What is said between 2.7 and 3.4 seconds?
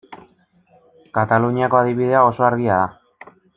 da.